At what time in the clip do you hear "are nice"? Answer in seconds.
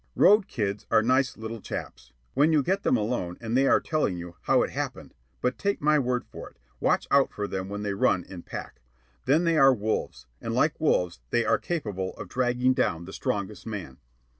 0.89-1.37